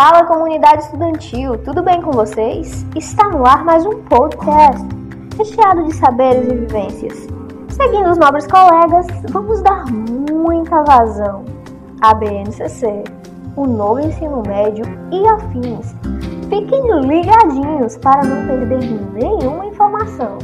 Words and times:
Fala 0.00 0.26
comunidade 0.26 0.84
estudantil, 0.84 1.58
tudo 1.64 1.82
bem 1.82 2.00
com 2.00 2.12
vocês? 2.12 2.86
Está 2.94 3.30
no 3.30 3.44
ar 3.44 3.64
mais 3.64 3.84
um 3.84 4.00
podcast 4.04 4.86
recheado 5.36 5.86
de 5.86 5.96
saberes 5.96 6.46
e 6.46 6.54
vivências. 6.54 7.26
Seguindo 7.68 8.08
os 8.08 8.16
nobres 8.16 8.46
colegas, 8.46 9.08
vamos 9.28 9.60
dar 9.62 9.86
muita 9.90 10.84
vazão 10.84 11.44
à 12.00 12.14
BNCC, 12.14 13.02
o 13.56 13.66
novo 13.66 13.98
ensino 13.98 14.40
médio 14.46 14.84
e 15.10 15.26
afins. 15.26 15.96
Fiquem 16.48 17.00
ligadinhos 17.00 17.96
para 17.96 18.22
não 18.22 18.46
perder 18.46 18.78
nenhuma 19.14 19.66
informação. 19.66 20.38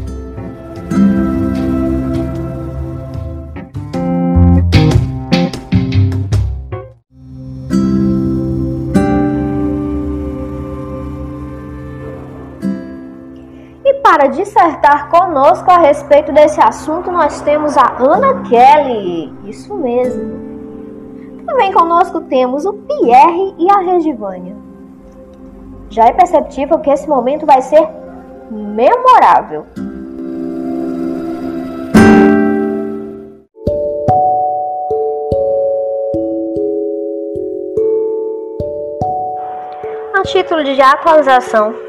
Para 14.15 14.29
dissertar 14.29 15.09
conosco 15.09 15.69
a 15.69 15.79
respeito 15.79 16.31
desse 16.31 16.61
assunto, 16.61 17.11
nós 17.11 17.41
temos 17.41 17.77
a 17.77 17.97
Ana 17.99 18.43
Kelly. 18.43 19.35
Isso 19.45 19.75
mesmo. 19.75 21.43
Também 21.45 21.73
conosco 21.73 22.21
temos 22.21 22.65
o 22.65 22.75
Pierre 22.75 23.57
e 23.59 23.69
a 23.69 23.81
Regivânia. 23.81 24.55
Já 25.91 26.05
é 26.05 26.13
perceptível 26.13 26.79
que 26.79 26.91
esse 26.91 27.09
momento 27.09 27.45
vai 27.45 27.61
ser 27.61 27.89
memorável. 28.53 29.67
A 40.15 40.23
título 40.23 40.63
de 40.63 40.81
atualização, 40.81 41.84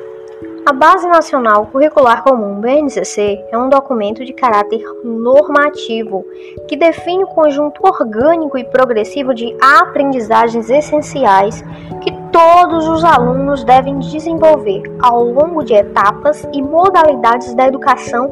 a 0.66 0.74
Base 0.74 1.08
Nacional 1.08 1.68
Curricular 1.68 2.24
Comum, 2.24 2.60
BNCC, 2.60 3.46
é 3.52 3.58
um 3.58 3.70
documento 3.70 4.26
de 4.26 4.34
caráter 4.34 4.84
normativo 5.04 6.26
que 6.68 6.76
define 6.76 7.24
o 7.24 7.28
conjunto 7.28 7.86
orgânico 7.86 8.58
e 8.58 8.64
progressivo 8.64 9.32
de 9.32 9.56
aprendizagens 9.62 10.72
essenciais 10.72 11.64
que 12.02 12.12
todos 12.32 12.88
os 12.88 13.04
alunos 13.04 13.64
devem 13.64 14.00
desenvolver 14.00 14.82
ao 15.00 15.24
longo 15.24 15.64
de 15.64 15.76
etapas 15.76 16.44
e 16.52 16.64
modalidades 16.64 17.54
da 17.54 17.68
educação 17.68 18.28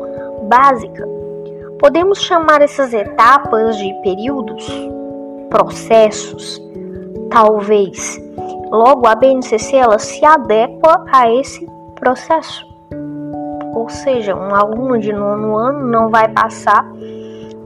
básica. 0.50 1.08
Podemos 1.78 2.20
chamar 2.20 2.64
essas 2.64 2.94
etapas 2.94 3.78
de 3.78 3.94
períodos, 4.02 4.68
processos, 5.52 6.60
talvez. 7.30 8.20
Logo, 8.72 9.06
a 9.06 9.14
BNCC 9.14 9.76
ela 9.76 10.00
se 10.00 10.26
adequa 10.26 11.06
a 11.12 11.32
esse 11.32 11.72
processo. 12.04 12.68
Ou 13.74 13.88
seja, 13.88 14.36
um 14.36 14.54
aluno 14.54 15.00
de 15.00 15.14
nono 15.14 15.56
ano 15.56 15.88
não 15.88 16.10
vai 16.10 16.28
passar 16.28 16.86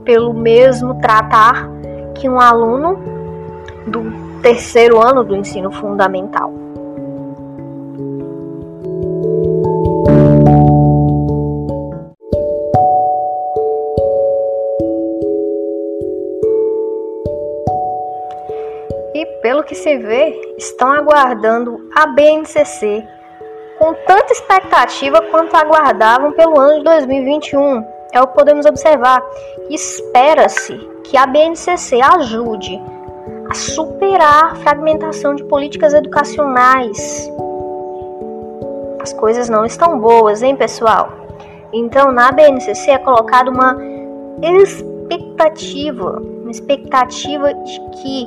pelo 0.04 0.32
mesmo 0.32 0.94
tratar 1.00 1.68
que 2.14 2.28
um 2.28 2.40
aluno 2.40 2.96
do 3.84 4.40
terceiro 4.40 5.04
ano 5.04 5.24
do 5.24 5.34
ensino 5.34 5.72
fundamental. 5.72 6.52
E 19.14 19.26
pelo 19.42 19.64
que 19.64 19.74
se 19.74 19.98
vê, 19.98 20.54
estão 20.56 20.92
aguardando 20.92 21.90
a 21.96 22.06
BNCC 22.06 23.17
com 23.78 23.94
tanta 23.94 24.32
expectativa 24.32 25.20
quanto 25.30 25.56
aguardavam 25.56 26.32
pelo 26.32 26.58
ano 26.60 26.78
de 26.78 26.84
2021. 26.84 27.84
É 28.12 28.20
o 28.20 28.26
que 28.26 28.34
podemos 28.34 28.66
observar. 28.66 29.22
Espera-se 29.70 30.76
que 31.04 31.16
a 31.16 31.26
BNCC 31.26 32.00
ajude 32.00 32.80
a 33.48 33.54
superar 33.54 34.52
a 34.52 34.54
fragmentação 34.56 35.34
de 35.34 35.44
políticas 35.44 35.94
educacionais. 35.94 37.30
As 39.00 39.12
coisas 39.12 39.48
não 39.48 39.64
estão 39.64 39.98
boas, 39.98 40.42
hein, 40.42 40.56
pessoal? 40.56 41.10
Então, 41.72 42.10
na 42.10 42.32
BNCC 42.32 42.90
é 42.90 42.98
colocada 42.98 43.50
uma 43.50 43.76
expectativa, 44.40 46.20
uma 46.20 46.50
expectativa 46.50 47.54
de 47.54 47.80
que 47.92 48.26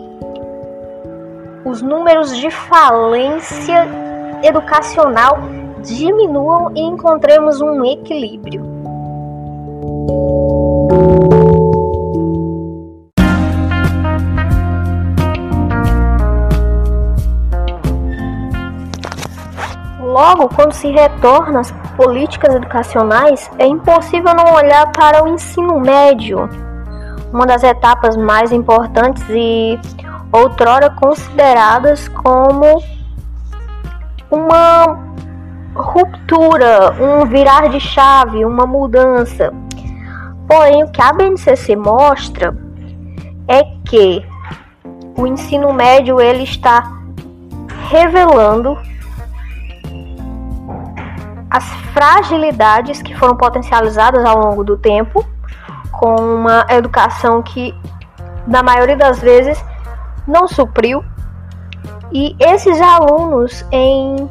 os 1.65 1.81
números 1.81 2.35
de 2.37 2.49
falência 2.49 3.87
educacional 4.43 5.37
diminuam 5.83 6.71
e 6.75 6.81
encontremos 6.81 7.61
um 7.61 7.83
equilíbrio. 7.85 8.61
Logo, 19.99 20.49
quando 20.49 20.73
se 20.73 20.91
retorna 20.91 21.61
às 21.61 21.71
políticas 21.95 22.53
educacionais, 22.55 23.49
é 23.57 23.65
impossível 23.65 24.33
não 24.33 24.53
olhar 24.53 24.91
para 24.91 25.23
o 25.23 25.27
ensino 25.27 25.79
médio, 25.79 26.49
uma 27.31 27.45
das 27.45 27.63
etapas 27.63 28.17
mais 28.17 28.51
importantes 28.51 29.23
e 29.29 29.79
outrora 30.33 30.89
consideradas 30.89 32.07
como 32.09 32.81
uma 34.31 34.97
ruptura, 35.75 36.95
um 36.99 37.25
virar 37.25 37.67
de 37.69 37.79
chave, 37.79 38.45
uma 38.45 38.65
mudança. 38.65 39.53
Porém, 40.47 40.83
o 40.83 40.91
que 40.91 41.01
a 41.01 41.13
BNCC 41.13 41.75
mostra 41.75 42.55
é 43.47 43.63
que 43.85 44.25
o 45.17 45.27
ensino 45.27 45.73
médio 45.73 46.19
ele 46.19 46.43
está 46.43 46.91
revelando 47.89 48.77
as 51.49 51.65
fragilidades 51.93 53.01
que 53.01 53.13
foram 53.13 53.35
potencializadas 53.35 54.23
ao 54.23 54.39
longo 54.39 54.63
do 54.63 54.77
tempo 54.77 55.25
com 55.91 56.15
uma 56.15 56.65
educação 56.69 57.41
que 57.41 57.75
na 58.47 58.63
maioria 58.63 58.95
das 58.95 59.19
vezes 59.19 59.63
não 60.25 60.47
supriu 60.47 61.03
e 62.11 62.35
esses 62.39 62.79
alunos, 62.81 63.65
em 63.71 64.29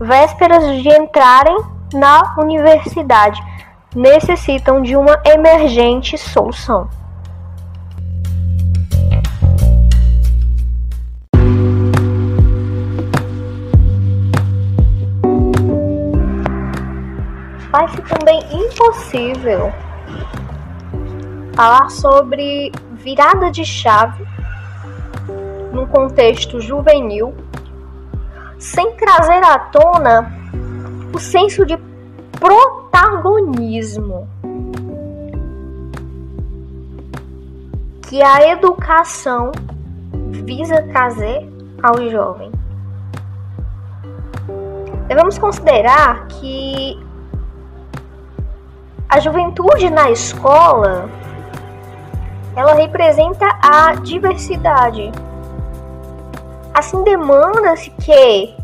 vésperas 0.00 0.82
de 0.82 0.88
entrarem 0.88 1.56
na 1.92 2.36
universidade, 2.38 3.40
necessitam 3.94 4.82
de 4.82 4.96
uma 4.96 5.20
emergente 5.24 6.16
solução. 6.16 6.88
Faz-se 17.70 18.00
também 18.02 18.40
impossível 18.52 19.72
falar 21.54 21.90
sobre 21.90 22.72
virada 22.92 23.50
de 23.50 23.64
chave 23.64 24.27
num 25.72 25.86
contexto 25.86 26.60
juvenil, 26.60 27.34
sem 28.58 28.92
trazer 28.96 29.42
à 29.44 29.58
tona 29.58 30.32
o 31.14 31.18
senso 31.18 31.64
de 31.64 31.78
protagonismo 32.38 34.28
que 38.08 38.22
a 38.22 38.50
educação 38.50 39.52
visa 40.30 40.82
trazer 40.90 41.46
ao 41.82 42.08
jovem. 42.08 42.50
Devemos 45.06 45.38
considerar 45.38 46.26
que 46.28 46.98
a 49.08 49.20
juventude 49.20 49.90
na 49.90 50.10
escola 50.10 51.08
ela 52.54 52.74
representa 52.74 53.46
a 53.62 53.94
diversidade 53.94 55.10
Assim, 56.78 57.02
demanda-se 57.02 57.90
que 57.90 58.54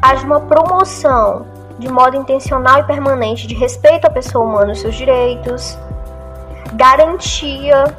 haja 0.00 0.24
uma 0.24 0.38
promoção 0.38 1.44
de 1.80 1.88
modo 1.88 2.16
intencional 2.16 2.78
e 2.78 2.84
permanente 2.84 3.44
de 3.44 3.56
respeito 3.56 4.06
à 4.06 4.10
pessoa 4.10 4.44
humana 4.44 4.70
e 4.70 4.76
seus 4.76 4.94
direitos, 4.94 5.76
garantia 6.74 7.92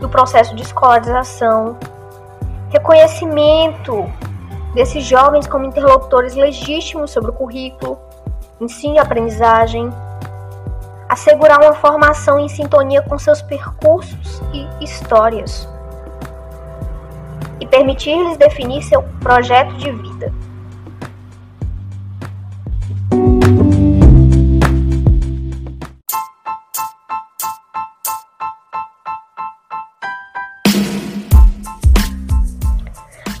do 0.00 0.08
processo 0.08 0.52
de 0.56 0.62
escolarização, 0.62 1.78
reconhecimento 2.70 4.12
desses 4.74 5.04
jovens 5.04 5.46
como 5.46 5.64
interlocutores 5.64 6.34
legítimos 6.34 7.12
sobre 7.12 7.30
o 7.30 7.34
currículo, 7.34 8.00
ensino 8.60 8.96
e 8.96 8.98
aprendizagem, 8.98 9.92
assegurar 11.08 11.62
uma 11.62 11.74
formação 11.74 12.36
em 12.40 12.48
sintonia 12.48 13.00
com 13.02 13.16
seus 13.16 13.40
percursos 13.42 14.42
e 14.52 14.84
histórias 14.84 15.68
e 17.60 17.66
permitir-lhes 17.66 18.36
definir 18.36 18.82
seu 18.82 19.02
projeto 19.20 19.74
de 19.74 19.90
vida. 19.90 20.32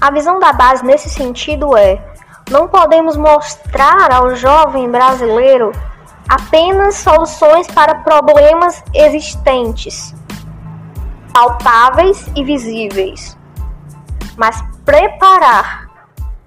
A 0.00 0.10
visão 0.12 0.38
da 0.38 0.52
base 0.52 0.84
nesse 0.84 1.10
sentido 1.10 1.76
é: 1.76 2.00
não 2.48 2.68
podemos 2.68 3.16
mostrar 3.16 4.12
ao 4.12 4.36
jovem 4.36 4.88
brasileiro 4.88 5.72
apenas 6.28 6.94
soluções 6.96 7.66
para 7.66 7.96
problemas 7.96 8.84
existentes, 8.94 10.14
palpáveis 11.32 12.24
e 12.36 12.44
visíveis, 12.44 13.36
mas 14.36 14.62
preparar 14.84 15.86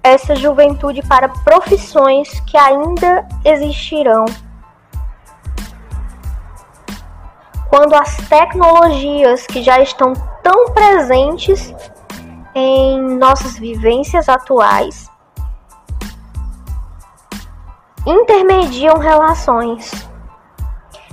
essa 0.02 0.34
juventude 0.34 1.02
para 1.02 1.28
profissões 1.28 2.40
que 2.40 2.56
ainda 2.56 3.26
existirão. 3.44 4.24
Quando 7.68 7.94
as 7.94 8.16
tecnologias 8.28 9.46
que 9.46 9.62
já 9.62 9.80
estão 9.80 10.12
tão 10.42 10.72
presentes 10.72 11.74
em 12.54 13.00
nossas 13.16 13.58
vivências 13.58 14.28
atuais 14.28 15.08
intermediam 18.06 18.98
relações. 18.98 19.90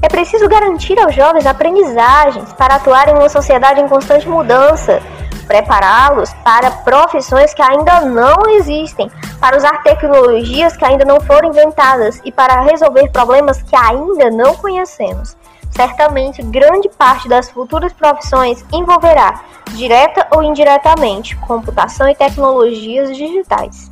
É 0.02 0.08
preciso 0.08 0.48
garantir 0.48 0.98
aos 1.00 1.14
jovens 1.14 1.46
aprendizagens 1.46 2.54
para 2.54 2.76
atuar 2.76 3.10
em 3.10 3.14
uma 3.14 3.30
sociedade 3.30 3.82
em 3.82 3.88
constante 3.88 4.28
mudança, 4.28 5.02
prepará-los 5.48 6.32
para 6.44 6.70
profissões 6.70 7.54
que 7.54 7.62
ainda 7.62 8.02
não 8.02 8.36
existem, 8.58 9.10
para 9.40 9.58
usar 9.58 9.82
tecnologias 9.84 10.76
que 10.76 10.86
ainda 10.86 11.06
não 11.06 11.20
foram 11.22 11.50
inventadas 11.50 12.22
e 12.26 12.32
para 12.32 12.62
resolver 12.62 13.10
problemas 13.10 13.62
que 13.62 13.76
ainda 13.76 14.30
não 14.30 14.56
conhecemos. 14.56 15.36
Certamente, 15.72 16.42
grande 16.44 16.90
parte 16.90 17.30
das 17.30 17.50
futuras 17.50 17.94
profissões 17.94 18.66
envolverá, 18.74 19.42
direta 19.74 20.28
ou 20.32 20.44
indiretamente, 20.44 21.36
computação 21.38 22.10
e 22.10 22.16
tecnologias 22.16 23.16
digitais. 23.16 23.92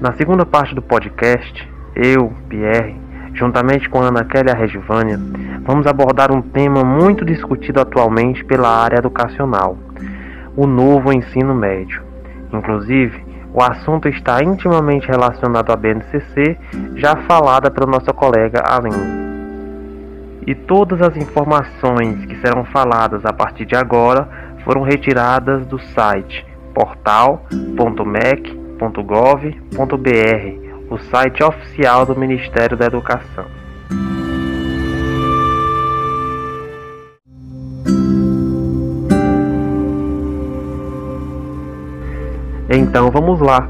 Na 0.00 0.12
segunda 0.14 0.44
parte 0.44 0.74
do 0.74 0.82
podcast, 0.82 1.68
eu, 1.94 2.32
Pierre, 2.48 3.01
juntamente 3.34 3.88
com 3.88 4.00
Ana 4.00 4.24
Kelly 4.24 4.50
e 4.50 5.60
vamos 5.64 5.86
abordar 5.86 6.30
um 6.32 6.42
tema 6.42 6.84
muito 6.84 7.24
discutido 7.24 7.80
atualmente 7.80 8.44
pela 8.44 8.68
área 8.68 8.98
educacional: 8.98 9.76
o 10.56 10.66
novo 10.66 11.12
ensino 11.12 11.54
médio. 11.54 12.02
Inclusive, 12.52 13.24
o 13.54 13.62
assunto 13.62 14.08
está 14.08 14.42
intimamente 14.42 15.06
relacionado 15.06 15.70
à 15.70 15.76
BNCC, 15.76 16.56
já 16.96 17.16
falada 17.28 17.70
pela 17.70 17.86
nossa 17.86 18.12
colega 18.12 18.62
Aline. 18.66 19.22
E 20.46 20.54
todas 20.54 21.00
as 21.00 21.16
informações 21.16 22.24
que 22.26 22.36
serão 22.40 22.64
faladas 22.64 23.24
a 23.24 23.32
partir 23.32 23.64
de 23.64 23.76
agora 23.76 24.28
foram 24.64 24.82
retiradas 24.82 25.66
do 25.66 25.78
site 25.78 26.44
portal.mec 26.74 28.62
www.educação.gov.br, 28.82 30.61
o 30.92 30.98
site 30.98 31.42
oficial 31.42 32.04
do 32.04 32.14
Ministério 32.14 32.76
da 32.76 32.84
Educação. 32.84 33.46
Então 42.68 43.10
vamos 43.10 43.40
lá. 43.40 43.68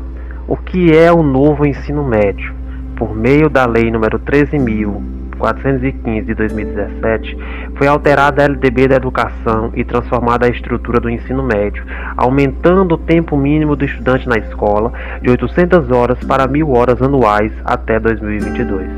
O 0.49 0.57
que 0.57 0.97
é 0.97 1.13
o 1.13 1.23
novo 1.23 1.65
ensino 1.65 2.05
médio? 2.05 2.55
Por 2.97 3.15
meio 3.15 3.49
da 3.49 3.67
Lei 3.67 3.85
nº 3.85 4.19
13.000 4.19 5.23
415 5.43 6.25
de 6.25 6.35
2017, 6.35 7.37
foi 7.77 7.87
alterada 7.87 8.43
a 8.43 8.47
LDB 8.47 8.89
da 8.89 8.97
educação 8.97 9.73
e 9.75 9.85
transformada 9.85 10.47
a 10.47 10.51
estrutura 10.51 11.01
do 11.01 11.11
ensino 11.11 11.43
médio, 11.43 11.85
aumentando 12.17 12.95
o 12.95 12.99
tempo 12.99 13.37
mínimo 13.37 13.77
do 13.77 13.85
estudante 13.85 14.29
na 14.29 14.37
escola 14.39 14.93
de 15.21 15.31
800 15.31 15.91
horas 15.91 16.19
para 16.25 16.47
1.000 16.49 16.69
horas 16.77 17.03
anuais 17.03 17.53
até 17.65 17.99
2022. 17.99 18.89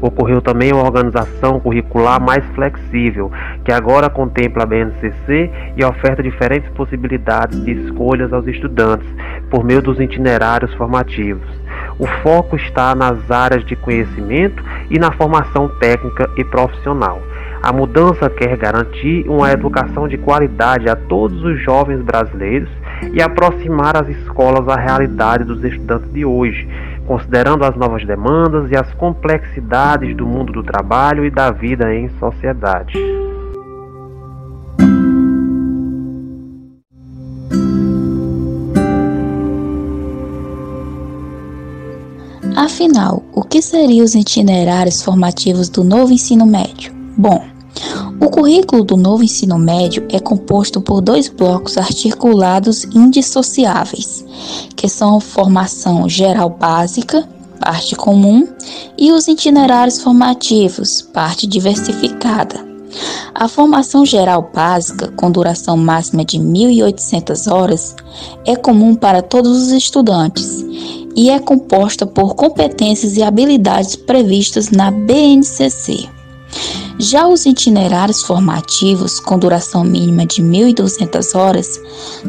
Ocorreu 0.00 0.40
também 0.40 0.72
uma 0.72 0.82
organização 0.84 1.58
curricular 1.58 2.20
mais 2.20 2.44
flexível, 2.54 3.30
que 3.64 3.72
agora 3.72 4.10
contempla 4.10 4.62
a 4.62 4.66
BNCC 4.66 5.50
e 5.76 5.84
oferta 5.84 6.22
diferentes 6.22 6.70
possibilidades 6.70 7.64
de 7.64 7.72
escolhas 7.72 8.32
aos 8.32 8.46
estudantes 8.46 9.08
por 9.50 9.64
meio 9.64 9.82
dos 9.82 9.98
itinerários 9.98 10.72
formativos 10.74 11.64
o 11.98 12.06
foco 12.22 12.56
está 12.56 12.94
nas 12.94 13.30
áreas 13.30 13.64
de 13.64 13.76
conhecimento 13.76 14.62
e 14.90 14.98
na 14.98 15.12
formação 15.12 15.68
técnica 15.78 16.28
e 16.36 16.44
profissional. 16.44 17.20
A 17.64 17.72
mudança 17.72 18.28
quer 18.28 18.58
garantir 18.58 19.26
uma 19.26 19.50
educação 19.50 20.06
de 20.06 20.18
qualidade 20.18 20.86
a 20.86 20.94
todos 20.94 21.42
os 21.42 21.58
jovens 21.62 22.02
brasileiros 22.02 22.68
e 23.10 23.22
aproximar 23.22 23.96
as 23.96 24.06
escolas 24.06 24.68
à 24.68 24.76
realidade 24.76 25.44
dos 25.44 25.64
estudantes 25.64 26.12
de 26.12 26.26
hoje, 26.26 26.68
considerando 27.06 27.64
as 27.64 27.74
novas 27.74 28.04
demandas 28.04 28.70
e 28.70 28.76
as 28.76 28.92
complexidades 28.92 30.14
do 30.14 30.26
mundo 30.26 30.52
do 30.52 30.62
trabalho 30.62 31.24
e 31.24 31.30
da 31.30 31.50
vida 31.52 31.90
em 31.94 32.10
sociedade. 32.18 32.92
Afinal, 42.54 43.22
o 43.32 43.42
que 43.42 43.62
seriam 43.62 44.04
os 44.04 44.14
itinerários 44.14 45.02
formativos 45.02 45.70
do 45.70 45.82
novo 45.82 46.12
ensino 46.12 46.44
médio? 46.44 46.92
Bom, 47.16 47.53
o 48.20 48.28
currículo 48.28 48.84
do 48.84 48.96
novo 48.96 49.22
ensino 49.22 49.58
médio 49.58 50.06
é 50.08 50.18
composto 50.18 50.80
por 50.80 51.00
dois 51.00 51.28
blocos 51.28 51.76
articulados 51.76 52.84
indissociáveis, 52.84 54.24
que 54.76 54.88
são 54.88 55.20
formação 55.20 56.08
geral 56.08 56.50
básica, 56.50 57.28
parte 57.60 57.94
comum, 57.94 58.46
e 58.96 59.12
os 59.12 59.28
itinerários 59.28 60.00
formativos, 60.00 61.02
parte 61.02 61.46
diversificada. 61.46 62.64
A 63.34 63.48
formação 63.48 64.06
geral 64.06 64.50
básica, 64.54 65.08
com 65.16 65.30
duração 65.30 65.76
máxima 65.76 66.24
de 66.24 66.38
1.800 66.38 67.52
horas, 67.52 67.96
é 68.46 68.54
comum 68.54 68.94
para 68.94 69.20
todos 69.20 69.64
os 69.64 69.72
estudantes 69.72 70.64
e 71.16 71.30
é 71.30 71.38
composta 71.38 72.06
por 72.06 72.34
competências 72.34 73.16
e 73.16 73.22
habilidades 73.22 73.96
previstas 73.96 74.70
na 74.70 74.90
BNCC. 74.90 76.13
Já 76.98 77.26
os 77.26 77.44
itinerários 77.44 78.22
formativos, 78.22 79.18
com 79.18 79.36
duração 79.36 79.82
mínima 79.82 80.24
de 80.24 80.40
1.200 80.40 81.34
horas, 81.36 81.80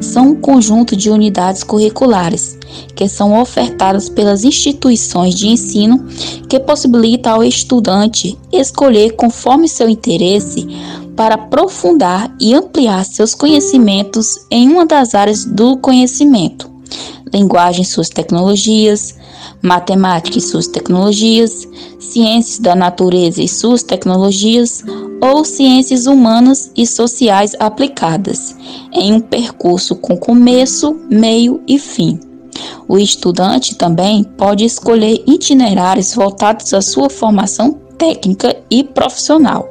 são 0.02 0.30
um 0.30 0.36
conjunto 0.36 0.96
de 0.96 1.10
unidades 1.10 1.64
curriculares 1.64 2.58
que 2.96 3.08
são 3.08 3.40
ofertadas 3.40 4.10
pelas 4.10 4.44
instituições 4.44 5.36
de 5.36 5.48
ensino 5.48 6.06
que 6.50 6.60
possibilita 6.60 7.30
ao 7.30 7.44
estudante 7.44 8.38
escolher 8.52 9.12
conforme 9.12 9.68
seu 9.68 9.88
interesse 9.88 10.68
para 11.16 11.36
aprofundar 11.36 12.34
e 12.40 12.54
ampliar 12.54 13.06
seus 13.06 13.34
conhecimentos 13.36 14.46
em 14.50 14.68
uma 14.68 14.86
das 14.86 15.14
áreas 15.14 15.46
do 15.46 15.78
conhecimento. 15.78 16.70
Linguagem 17.32 17.84
suas 17.84 18.10
tecnologias, 18.10 19.16
matemática 19.62 20.38
e 20.38 20.42
suas 20.42 20.68
tecnologias, 20.68 21.68
ciências 22.00 22.60
da 22.60 22.76
natureza 22.76 23.42
e 23.42 23.48
suas 23.48 23.84
tecnologias 23.84 24.84
ou 25.22 25.44
ciências 25.44 26.06
humanas 26.06 26.72
e 26.76 26.86
sociais 26.86 27.56
aplicadas, 27.60 28.56
em 28.92 29.14
um 29.14 29.20
percurso 29.20 29.96
com 29.96 30.18
começo, 30.18 30.96
meio 31.10 31.62
e 31.68 31.80
fim. 31.80 32.20
O 32.88 32.98
estudante 32.98 33.76
também 33.76 34.24
pode 34.24 34.64
escolher 34.64 35.24
itinerários 35.28 36.14
voltados 36.14 36.74
à 36.74 36.82
sua 36.82 37.10
formação 37.10 37.80
técnica 37.98 38.56
e 38.70 38.84
profissional 38.84 39.68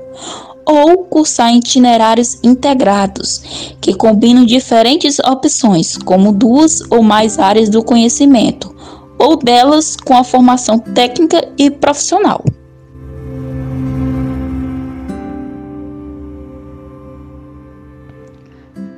ou 0.66 1.04
cursar 1.04 1.54
itinerários 1.54 2.38
integrados, 2.42 3.42
que 3.80 3.94
combinam 3.94 4.44
diferentes 4.44 5.18
opções, 5.18 5.96
como 5.96 6.32
duas 6.32 6.80
ou 6.90 7.02
mais 7.02 7.38
áreas 7.38 7.68
do 7.68 7.82
conhecimento, 7.82 8.73
ou 9.18 9.36
delas 9.36 9.96
com 9.96 10.16
a 10.16 10.24
formação 10.24 10.78
técnica 10.78 11.52
e 11.58 11.70
profissional. 11.70 12.44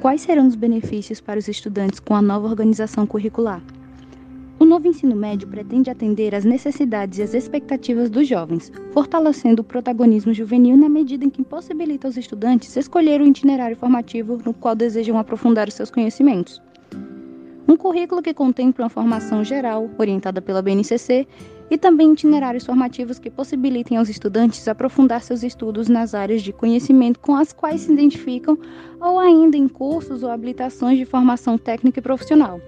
Quais 0.01 0.21
serão 0.21 0.47
os 0.47 0.55
benefícios 0.55 1.21
para 1.21 1.39
os 1.39 1.49
estudantes 1.49 1.99
com 1.99 2.15
a 2.15 2.23
nova 2.23 2.47
organização 2.47 3.07
curricular? 3.07 3.61
O 4.59 4.65
novo 4.65 4.89
ensino 4.89 5.15
médio 5.15 5.47
pretende 5.49 5.91
atender 5.91 6.35
às 6.35 6.45
necessidades 6.45 7.19
e 7.19 7.23
às 7.23 7.35
expectativas 7.35 8.09
dos 8.09 8.27
jovens, 8.27 8.73
fortalecendo 8.93 9.61
o 9.61 9.65
protagonismo 9.65 10.33
juvenil 10.33 10.77
na 10.77 10.89
medida 10.89 11.25
em 11.25 11.29
que 11.29 11.45
possibilita 11.45 12.09
aos 12.09 12.17
estudantes 12.17 12.75
escolher 12.75 13.21
o 13.21 13.27
itinerário 13.27 13.77
formativo 13.77 14.41
no 14.47 14.55
qual 14.55 14.75
desejam 14.75 15.19
aprofundar 15.19 15.69
os 15.69 15.75
seus 15.75 15.91
conhecimentos. 15.91 16.63
Um 17.69 17.77
currículo 17.77 18.23
que 18.23 18.33
contempla 18.33 18.85
uma 18.85 18.91
formação 18.91 19.43
geral, 19.43 19.91
orientada 19.99 20.41
pela 20.41 20.63
BNCC, 20.63 21.27
e 21.71 21.77
também 21.77 22.13
itinerários 22.13 22.65
formativos 22.65 23.19
que 23.19 23.29
possibilitem 23.29 23.99
aos 23.99 24.09
estudantes 24.09 24.69
aprofundar 24.69 25.21
seus 25.21 25.43
estudos 25.43 25.89
nas 25.89 26.15
áreas 26.15 26.43
de 26.43 26.53
conhecimento 26.53 27.19
com 27.19 27.35
as 27.35 27.53
quais 27.53 27.81
se 27.81 27.93
identificam 27.93 28.57
ou 29.01 29.19
ainda 29.19 29.57
em 29.57 29.67
cursos 29.67 30.23
ou 30.23 30.31
habilitações 30.31 30.97
de 30.97 31.05
formação 31.05 31.59
técnica 31.59 31.99
e 31.99 32.03
profissional 32.03 32.61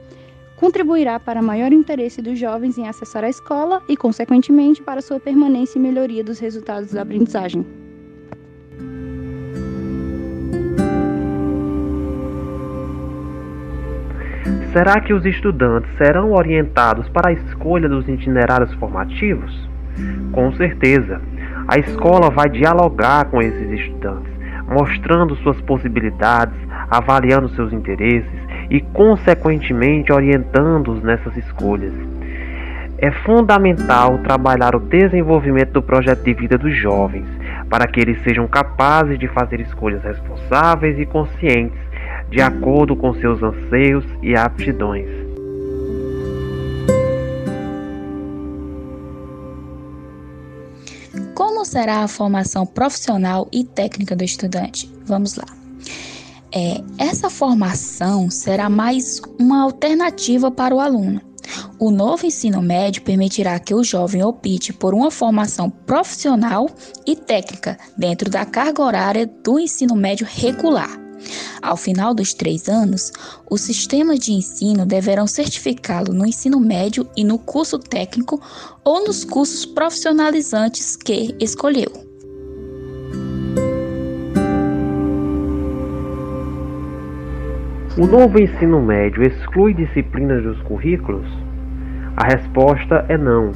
contribuirá 0.58 1.20
para 1.20 1.40
maior 1.40 1.72
interesse 1.72 2.20
dos 2.20 2.38
jovens 2.38 2.76
em 2.76 2.88
acessar 2.88 3.24
a 3.24 3.28
escola 3.28 3.82
e, 3.88 3.96
consequentemente, 3.96 4.82
para 4.82 5.00
sua 5.00 5.20
permanência 5.20 5.78
e 5.78 5.82
melhoria 5.82 6.24
dos 6.24 6.38
resultados 6.38 6.92
da 6.92 7.02
aprendizagem. 7.02 7.87
Será 14.72 15.00
que 15.00 15.14
os 15.14 15.24
estudantes 15.24 15.90
serão 15.96 16.32
orientados 16.32 17.08
para 17.08 17.30
a 17.30 17.32
escolha 17.32 17.88
dos 17.88 18.06
itinerários 18.06 18.72
formativos? 18.74 19.68
Com 20.30 20.52
certeza. 20.52 21.20
A 21.66 21.78
escola 21.78 22.30
vai 22.30 22.48
dialogar 22.50 23.26
com 23.26 23.40
esses 23.40 23.70
estudantes, 23.70 24.32
mostrando 24.68 25.36
suas 25.36 25.60
possibilidades, 25.62 26.56
avaliando 26.90 27.48
seus 27.50 27.72
interesses 27.72 28.30
e, 28.70 28.80
consequentemente, 28.80 30.12
orientando-os 30.12 31.02
nessas 31.02 31.34
escolhas. 31.36 31.94
É 32.98 33.10
fundamental 33.10 34.18
trabalhar 34.18 34.74
o 34.74 34.80
desenvolvimento 34.80 35.72
do 35.72 35.82
projeto 35.82 36.24
de 36.24 36.34
vida 36.34 36.58
dos 36.58 36.74
jovens, 36.76 37.26
para 37.70 37.86
que 37.86 38.00
eles 38.00 38.20
sejam 38.22 38.46
capazes 38.46 39.18
de 39.18 39.28
fazer 39.28 39.60
escolhas 39.60 40.02
responsáveis 40.02 40.98
e 40.98 41.06
conscientes, 41.06 41.78
de 42.30 42.40
acordo 42.40 42.94
com 42.94 43.14
seus 43.14 43.42
anseios 43.42 44.04
e 44.22 44.36
aptidões. 44.36 45.08
Como 51.34 51.64
será 51.64 52.00
a 52.00 52.08
formação 52.08 52.66
profissional 52.66 53.48
e 53.52 53.64
técnica 53.64 54.14
do 54.14 54.24
estudante? 54.24 54.90
Vamos 55.06 55.36
lá. 55.36 55.46
É, 56.54 56.80
essa 56.98 57.28
formação 57.28 58.30
será 58.30 58.68
mais 58.68 59.20
uma 59.38 59.62
alternativa 59.62 60.50
para 60.50 60.74
o 60.74 60.80
aluno. 60.80 61.20
O 61.78 61.90
novo 61.90 62.26
ensino 62.26 62.60
médio 62.60 63.02
permitirá 63.02 63.58
que 63.58 63.74
o 63.74 63.84
jovem 63.84 64.22
opte 64.22 64.72
por 64.72 64.92
uma 64.92 65.10
formação 65.10 65.70
profissional 65.70 66.68
e 67.06 67.16
técnica 67.16 67.78
dentro 67.96 68.30
da 68.30 68.44
carga 68.44 68.82
horária 68.82 69.26
do 69.26 69.58
ensino 69.58 69.94
médio 69.94 70.26
regular. 70.28 71.07
Ao 71.60 71.76
final 71.76 72.14
dos 72.14 72.32
três 72.32 72.68
anos, 72.68 73.12
os 73.50 73.60
sistemas 73.60 74.18
de 74.18 74.32
ensino 74.32 74.86
deverão 74.86 75.26
certificá-lo 75.26 76.12
no 76.12 76.26
ensino 76.26 76.60
médio 76.60 77.08
e 77.16 77.24
no 77.24 77.38
curso 77.38 77.78
técnico 77.78 78.40
ou 78.84 79.04
nos 79.04 79.24
cursos 79.24 79.66
profissionalizantes 79.66 80.96
que 80.96 81.34
escolheu. 81.40 82.08
O 87.98 88.06
novo 88.06 88.38
ensino 88.38 88.80
médio 88.80 89.24
exclui 89.24 89.74
disciplinas 89.74 90.44
dos 90.44 90.62
currículos? 90.62 91.26
A 92.16 92.28
resposta 92.28 93.04
é 93.08 93.18
não. 93.18 93.50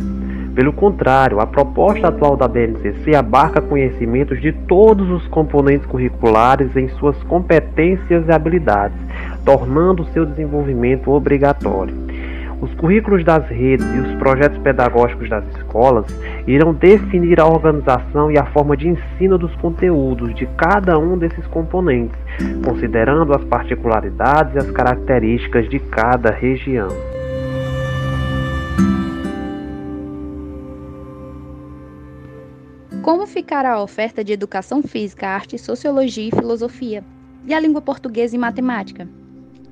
Pelo 0.55 0.73
contrário, 0.73 1.41
a 1.41 1.47
proposta 1.47 2.09
atual 2.09 2.37
da 2.37 2.47
BNCC 2.47 3.15
abarca 3.15 3.61
conhecimentos 3.61 4.41
de 4.41 4.53
todos 4.53 5.09
os 5.11 5.27
componentes 5.29 5.87
curriculares 5.87 6.77
em 6.77 6.89
suas 6.89 7.17
competências 7.25 8.29
e 8.29 8.33
habilidades, 8.33 8.99
tornando 9.47 10.05
seu 10.13 10.27
desenvolvimento 10.27 11.11
obrigatório. 11.11 11.95
Os 12.61 12.73
currículos 12.75 13.25
das 13.25 13.49
redes 13.49 13.85
e 13.93 13.99
os 13.99 14.15
projetos 14.21 14.59
pedagógicos 14.59 15.29
das 15.29 15.45
escolas 15.57 16.07
irão 16.47 16.73
definir 16.73 17.41
a 17.41 17.47
organização 17.47 18.31
e 18.31 18.39
a 18.39 18.45
forma 18.45 18.77
de 18.77 18.89
ensino 18.89 19.37
dos 19.37 19.53
conteúdos 19.57 20.33
de 20.35 20.47
cada 20.57 20.97
um 20.99 21.19
desses 21.19 21.45
componentes, 21.49 22.17
considerando 22.65 23.35
as 23.35 23.43
particularidades 23.45 24.55
e 24.55 24.59
as 24.59 24.71
características 24.71 25.69
de 25.69 25.81
cada 25.81 26.31
região. 26.31 26.89
Como 33.03 33.27
ficará 33.27 33.73
a 33.73 33.83
oferta 33.83 34.23
de 34.23 34.33
educação 34.33 34.81
física, 34.81 35.27
arte, 35.27 35.59
sociologia 35.59 36.29
e 36.29 36.31
filosofia? 36.31 37.05
E 37.45 37.53
a 37.53 37.59
língua 37.59 37.83
portuguesa 37.83 38.37
e 38.37 38.39
matemática? 38.39 39.09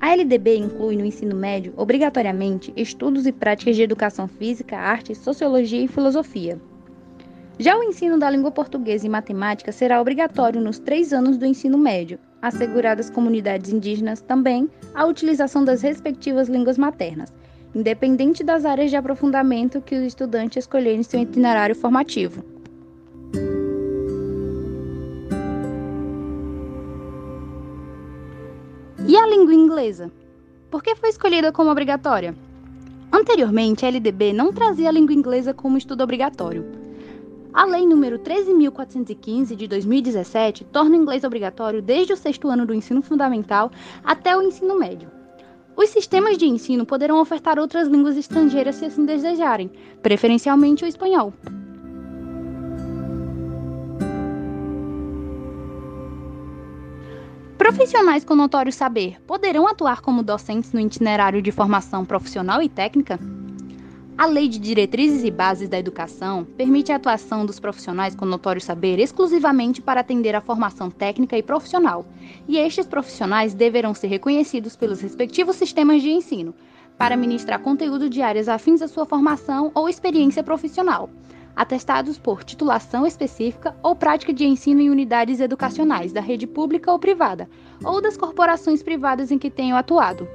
A 0.01 0.13
LDB 0.13 0.57
inclui 0.57 0.97
no 0.97 1.05
ensino 1.05 1.33
médio, 1.33 1.73
obrigatoriamente, 1.77 2.73
estudos 2.75 3.25
e 3.25 3.31
práticas 3.31 3.77
de 3.77 3.83
educação 3.83 4.27
física, 4.27 4.77
arte, 4.77 5.15
sociologia 5.15 5.81
e 5.81 5.87
filosofia. 5.87 6.59
Já 7.57 7.77
o 7.77 7.83
ensino 7.83 8.19
da 8.19 8.29
língua 8.29 8.51
portuguesa 8.51 9.05
e 9.07 9.09
matemática 9.09 9.71
será 9.71 10.01
obrigatório 10.01 10.59
nos 10.59 10.77
três 10.77 11.13
anos 11.13 11.37
do 11.37 11.45
ensino 11.45 11.77
médio, 11.77 12.19
asseguradas 12.41 13.09
comunidades 13.09 13.71
indígenas 13.71 14.19
também 14.19 14.69
a 14.93 15.05
utilização 15.05 15.63
das 15.63 15.81
respectivas 15.81 16.49
línguas 16.49 16.77
maternas, 16.77 17.31
independente 17.73 18.43
das 18.43 18.65
áreas 18.65 18.89
de 18.89 18.97
aprofundamento 18.97 19.79
que 19.79 19.95
o 19.95 20.03
estudante 20.03 20.59
escolher 20.59 20.95
em 20.95 21.03
seu 21.03 21.21
itinerário 21.21 21.75
formativo. 21.75 22.43
E 29.11 29.17
a 29.17 29.27
língua 29.27 29.53
inglesa? 29.53 30.09
Por 30.69 30.81
que 30.81 30.95
foi 30.95 31.09
escolhida 31.09 31.51
como 31.51 31.69
obrigatória? 31.69 32.33
Anteriormente, 33.11 33.85
a 33.85 33.89
LDB 33.89 34.31
não 34.31 34.53
trazia 34.53 34.87
a 34.87 34.91
língua 34.93 35.13
inglesa 35.13 35.53
como 35.53 35.77
estudo 35.77 36.01
obrigatório. 36.01 36.65
A 37.53 37.65
Lei 37.65 37.81
nº 37.81 38.19
13.415 38.19 39.53
de 39.53 39.67
2017 39.67 40.63
torna 40.63 40.97
o 40.97 41.01
inglês 41.01 41.25
obrigatório 41.25 41.81
desde 41.81 42.13
o 42.13 42.15
sexto 42.15 42.47
ano 42.47 42.65
do 42.65 42.73
ensino 42.73 43.01
fundamental 43.01 43.69
até 44.01 44.33
o 44.33 44.41
ensino 44.41 44.79
médio. 44.79 45.09
Os 45.75 45.89
sistemas 45.89 46.37
de 46.37 46.45
ensino 46.45 46.85
poderão 46.85 47.19
ofertar 47.19 47.59
outras 47.59 47.89
línguas 47.89 48.15
estrangeiras 48.15 48.75
se 48.75 48.85
assim 48.85 49.03
desejarem, 49.03 49.69
preferencialmente 50.01 50.85
o 50.85 50.87
espanhol. 50.87 51.33
Profissionais 57.61 58.25
com 58.25 58.35
notório 58.35 58.73
saber 58.73 59.21
poderão 59.27 59.67
atuar 59.67 60.01
como 60.01 60.23
docentes 60.23 60.73
no 60.73 60.79
itinerário 60.79 61.43
de 61.43 61.51
formação 61.51 62.03
profissional 62.03 62.59
e 62.59 62.67
técnica? 62.67 63.19
A 64.17 64.25
Lei 64.25 64.47
de 64.47 64.57
Diretrizes 64.57 65.23
e 65.23 65.29
Bases 65.29 65.69
da 65.69 65.77
Educação 65.77 66.43
permite 66.43 66.91
a 66.91 66.95
atuação 66.95 67.45
dos 67.45 67.59
profissionais 67.59 68.15
com 68.15 68.25
notório 68.25 68.59
saber 68.59 68.97
exclusivamente 68.97 69.79
para 69.79 70.01
atender 70.01 70.35
à 70.35 70.41
formação 70.41 70.89
técnica 70.89 71.37
e 71.37 71.43
profissional, 71.43 72.03
e 72.47 72.57
estes 72.57 72.87
profissionais 72.87 73.53
deverão 73.53 73.93
ser 73.93 74.07
reconhecidos 74.07 74.75
pelos 74.75 74.99
respectivos 74.99 75.55
sistemas 75.55 76.01
de 76.01 76.09
ensino, 76.09 76.55
para 76.97 77.15
ministrar 77.15 77.59
conteúdo 77.59 78.09
de 78.09 78.23
áreas 78.23 78.49
afins 78.49 78.81
à 78.81 78.87
sua 78.87 79.05
formação 79.05 79.71
ou 79.75 79.87
experiência 79.87 80.41
profissional, 80.41 81.11
atestados 81.55 82.17
por 82.17 82.43
titulação 82.43 83.05
específica 83.05 83.75
ou 83.83 83.95
prática 83.95 84.33
de 84.33 84.45
ensino 84.45 84.81
em 84.81 84.89
unidades 84.89 85.39
educacionais 85.39 86.11
da 86.11 86.21
rede 86.21 86.47
pública 86.47 86.91
ou 86.91 86.99
privada, 86.99 87.49
ou 87.83 88.01
das 88.01 88.17
corporações 88.17 88.81
privadas 88.81 89.31
em 89.31 89.37
que 89.37 89.49
tenham 89.49 89.77
atuado. 89.77 90.27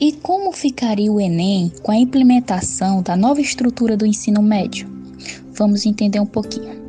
E 0.00 0.12
como 0.12 0.50
ficaria 0.50 1.12
o 1.12 1.20
Enem 1.20 1.70
com 1.82 1.92
a 1.92 1.96
implementação 1.96 3.02
da 3.02 3.14
nova 3.14 3.42
estrutura 3.42 3.98
do 3.98 4.06
ensino 4.06 4.40
médio? 4.40 4.88
Vamos 5.52 5.84
entender 5.84 6.18
um 6.18 6.24
pouquinho. 6.26 6.79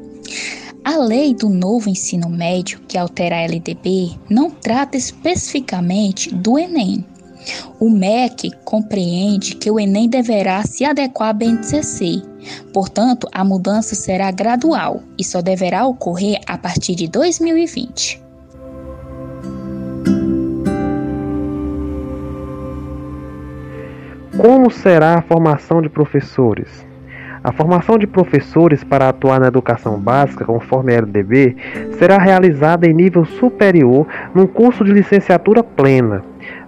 A 0.84 0.98
lei 0.98 1.36
do 1.36 1.48
novo 1.48 1.90
ensino 1.90 2.28
médio, 2.28 2.80
que 2.88 2.98
altera 2.98 3.36
a 3.36 3.44
LDB, 3.44 4.18
não 4.28 4.50
trata 4.50 4.98
especificamente 4.98 6.34
do 6.34 6.58
Enem. 6.58 7.06
O 7.80 7.88
MEC 7.88 8.50
compreende 8.66 9.56
que 9.56 9.70
o 9.70 9.80
Enem 9.80 10.10
deverá 10.10 10.64
se 10.64 10.84
adequar 10.84 11.30
à 11.30 11.34
BNCC, 11.34 12.24
portanto, 12.74 13.28
a 13.32 13.44
mudança 13.44 13.94
será 13.94 14.32
gradual 14.32 15.04
e 15.20 15.24
só 15.24 15.40
deverá 15.40 15.86
ocorrer 15.86 16.40
a 16.48 16.58
partir 16.58 16.96
de 16.96 17.08
2020. 17.08 18.20
Como 24.36 24.72
será 24.72 25.20
a 25.20 25.22
formação 25.22 25.80
de 25.80 25.90
professores? 25.90 26.91
A 27.44 27.52
formação 27.52 27.98
de 27.98 28.06
professores 28.06 28.84
para 28.84 29.10
atuar 29.10 29.40
na 29.40 29.48
educação 29.48 30.00
básica, 30.00 30.46
conforme 30.46 30.94
a 30.94 30.98
LDB, 31.00 31.56
será 31.98 32.20
realizada 32.20 32.88
em 32.88 32.94
nível 32.94 33.26
superior 33.26 34.06
num 34.36 34.46
curso 34.46 34.84
de 34.84 34.92
licenciatura 34.92 35.64
plena. 35.64 36.24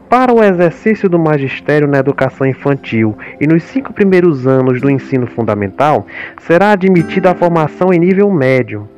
Para 0.10 0.34
o 0.34 0.44
exercício 0.44 1.08
do 1.08 1.20
magistério 1.20 1.88
na 1.88 2.00
educação 2.00 2.48
infantil 2.48 3.16
e 3.40 3.46
nos 3.46 3.62
cinco 3.64 3.94
primeiros 3.94 4.48
anos 4.48 4.82
do 4.82 4.90
ensino 4.90 5.28
fundamental, 5.28 6.08
será 6.42 6.72
admitida 6.72 7.32
a 7.32 7.36
formação 7.36 7.94
em 7.94 8.00
nível 8.00 8.32
médio. 8.32 8.90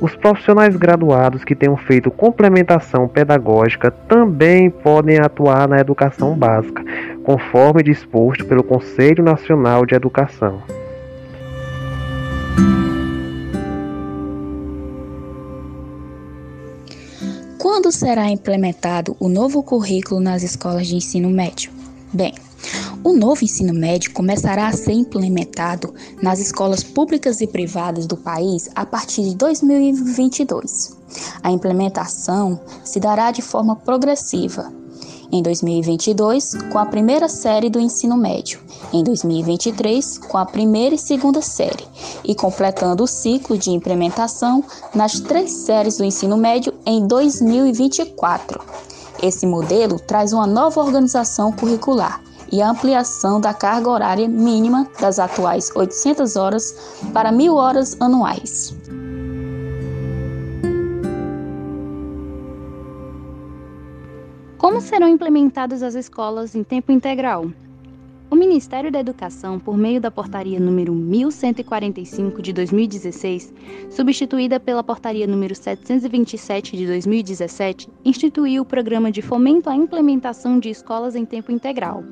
Os 0.00 0.14
profissionais 0.14 0.76
graduados 0.76 1.44
que 1.44 1.54
tenham 1.56 1.76
feito 1.76 2.12
complementação 2.12 3.08
pedagógica 3.08 3.90
também 3.90 4.70
podem 4.70 5.18
atuar 5.18 5.68
na 5.68 5.78
educação 5.78 6.36
básica, 6.36 6.84
conforme 7.24 7.82
disposto 7.82 8.44
pelo 8.44 8.62
Conselho 8.62 9.24
Nacional 9.24 9.84
de 9.84 9.94
Educação. 9.96 10.62
Quando 17.58 17.90
será 17.90 18.30
implementado 18.30 19.16
o 19.20 19.28
novo 19.28 19.62
currículo 19.62 20.20
nas 20.20 20.42
escolas 20.42 20.86
de 20.86 20.96
ensino 20.96 21.28
médio? 21.28 21.70
Bem, 22.12 22.32
o 23.02 23.12
novo 23.12 23.44
ensino 23.44 23.74
médio 23.74 24.12
começará 24.12 24.68
a 24.68 24.72
ser 24.72 24.92
implementado 24.92 25.92
nas 26.22 26.38
escolas 26.40 26.82
públicas 26.82 27.40
e 27.40 27.46
privadas 27.46 28.06
do 28.06 28.16
país 28.16 28.70
a 28.74 28.86
partir 28.86 29.22
de 29.24 29.34
2022. 29.34 30.96
A 31.42 31.50
implementação 31.50 32.60
se 32.82 32.98
dará 32.98 33.30
de 33.30 33.42
forma 33.42 33.76
progressiva, 33.76 34.72
em 35.34 35.42
2022, 35.42 36.54
com 36.70 36.78
a 36.78 36.86
primeira 36.86 37.28
série 37.28 37.68
do 37.68 37.80
ensino 37.80 38.16
médio, 38.16 38.60
em 38.92 39.02
2023, 39.02 40.18
com 40.18 40.38
a 40.38 40.46
primeira 40.46 40.94
e 40.94 40.98
segunda 40.98 41.42
série, 41.42 41.84
e 42.24 42.36
completando 42.36 43.02
o 43.02 43.06
ciclo 43.08 43.58
de 43.58 43.72
implementação 43.72 44.62
nas 44.94 45.18
três 45.18 45.50
séries 45.50 45.96
do 45.96 46.04
ensino 46.04 46.36
médio 46.36 46.72
em 46.86 47.04
2024. 47.04 48.60
Esse 49.20 49.44
modelo 49.44 49.98
traz 49.98 50.32
uma 50.32 50.46
nova 50.46 50.80
organização 50.80 51.50
curricular 51.50 52.22
e 52.52 52.62
a 52.62 52.70
ampliação 52.70 53.40
da 53.40 53.52
carga 53.52 53.90
horária 53.90 54.28
mínima 54.28 54.88
das 55.00 55.18
atuais 55.18 55.68
800 55.74 56.36
horas 56.36 56.76
para 57.12 57.32
1.000 57.32 57.54
horas 57.54 57.96
anuais. 57.98 58.72
Serão 64.84 65.08
implementadas 65.08 65.82
as 65.82 65.94
escolas 65.94 66.54
em 66.54 66.62
tempo 66.62 66.92
integral? 66.92 67.50
O 68.30 68.36
Ministério 68.36 68.92
da 68.92 69.00
Educação, 69.00 69.58
por 69.58 69.78
meio 69.78 69.98
da 69.98 70.10
Portaria 70.10 70.60
número 70.60 70.92
1145 70.92 72.42
de 72.42 72.52
2016, 72.52 73.52
substituída 73.90 74.60
pela 74.60 74.84
Portaria 74.84 75.26
número 75.26 75.54
727 75.54 76.76
de 76.76 76.86
2017, 76.86 77.88
instituiu 78.04 78.62
o 78.62 78.66
Programa 78.66 79.10
de 79.10 79.22
Fomento 79.22 79.70
à 79.70 79.74
Implementação 79.74 80.58
de 80.58 80.68
Escolas 80.68 81.16
em 81.16 81.24
Tempo 81.24 81.50
Integral. 81.50 82.04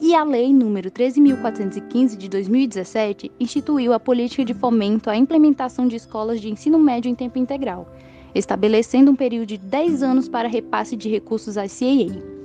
E 0.00 0.14
a 0.14 0.24
Lei 0.24 0.52
número 0.52 0.90
13415 0.90 2.16
de 2.16 2.28
2017 2.28 3.32
instituiu 3.38 3.92
a 3.92 4.00
Política 4.00 4.44
de 4.44 4.54
Fomento 4.54 5.10
à 5.10 5.16
Implementação 5.16 5.86
de 5.86 5.96
Escolas 5.96 6.40
de 6.40 6.50
Ensino 6.50 6.78
Médio 6.78 7.10
em 7.10 7.14
Tempo 7.14 7.38
Integral 7.38 7.86
estabelecendo 8.34 9.10
um 9.10 9.16
período 9.16 9.46
de 9.46 9.58
10 9.58 10.02
anos 10.02 10.28
para 10.28 10.48
repasse 10.48 10.96
de 10.96 11.08
recursos 11.08 11.56
à 11.56 11.62
CAA. 11.62 12.38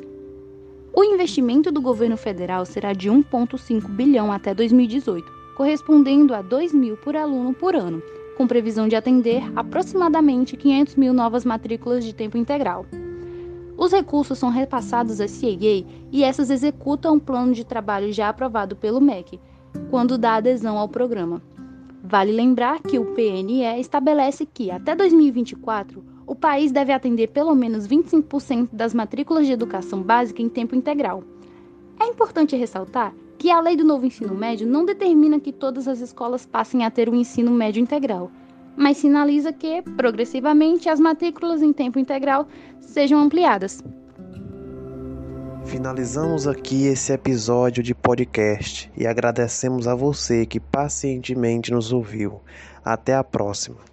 O 0.96 1.04
investimento 1.04 1.72
do 1.72 1.82
governo 1.82 2.16
federal 2.16 2.66
será 2.66 2.94
de 2.94 3.10
1,5 3.10 3.88
bilhão 3.90 4.32
até 4.32 4.54
2018, 4.54 5.26
correspondendo 5.56 6.34
a 6.34 6.42
2 6.42 6.74
mil 6.74 6.96
por 6.98 7.16
aluno 7.16 7.54
por 7.54 7.76
ano, 7.76 8.02
com 8.38 8.48
previsão 8.48 8.88
de 8.88 8.96
atender 8.96 9.44
aproximadamente 9.56 10.56
500 10.56 10.96
mil 10.96 11.14
novas 11.14 11.46
matrículas 11.46 12.04
de 12.06 12.14
tempo 12.14 12.38
integral. 12.38 12.86
Os 13.76 13.92
recursos 13.92 14.38
são 14.38 14.50
repassados 14.50 15.20
à 15.20 15.26
CAA 15.26 15.86
e 16.12 16.24
essas 16.24 16.50
executam 16.50 17.16
um 17.16 17.20
plano 17.20 17.54
de 17.54 17.66
trabalho 17.66 18.14
já 18.14 18.30
aprovado 18.30 18.76
pelo 18.76 19.02
MEC, 19.02 19.40
quando 19.90 20.18
dá 20.18 20.36
adesão 20.36 20.78
ao 20.78 20.88
programa. 20.88 21.42
Vale 22.06 22.34
lembrar 22.34 22.82
que 22.82 23.00
o 23.00 23.06
PNE 23.16 23.80
estabelece 23.80 24.46
que, 24.46 24.70
até 24.70 24.94
2024, 24.94 26.04
o 26.28 26.36
país 26.36 26.70
deve 26.70 26.92
atender 26.92 27.30
pelo 27.30 27.56
menos 27.56 27.88
25% 27.88 28.68
das 28.74 28.94
matrículas 28.94 29.48
de 29.48 29.54
educação 29.54 30.02
básica 30.02 30.42
em 30.42 30.50
tempo 30.50 30.76
integral. 30.76 31.24
É 31.98 32.06
importante 32.06 32.58
ressaltar 32.58 33.16
que 33.38 33.50
a 33.50 33.62
lei 33.62 33.78
do 33.78 33.86
novo 33.86 34.06
ensino 34.06 34.36
médio 34.36 34.68
não 34.68 34.84
determina 34.84 35.40
que 35.40 35.54
todas 35.54 35.88
as 35.88 36.02
escolas 36.02 36.46
passem 36.46 36.84
a 36.84 36.92
ter 36.92 37.08
o 37.08 37.14
um 37.14 37.16
ensino 37.16 37.52
médio 37.52 37.82
integral, 37.82 38.30
mas 38.76 38.98
sinaliza 38.98 39.54
que, 39.54 39.82
progressivamente, 39.96 40.90
as 40.90 41.00
matrículas 41.00 41.62
em 41.62 41.72
tempo 41.72 42.00
integral 42.00 42.50
sejam 42.82 43.18
ampliadas. 43.18 43.82
Finalizamos 45.66 46.48
aqui 46.48 46.86
esse 46.86 47.12
episódio 47.14 47.82
de 47.82 47.96
podcast 47.96 48.92
e 48.96 49.08
agradecemos 49.08 49.88
a 49.88 49.96
você 49.96 50.46
que 50.46 50.60
pacientemente 50.60 51.72
nos 51.72 51.92
ouviu. 51.92 52.42
Até 52.84 53.16
a 53.16 53.24
próxima. 53.24 53.93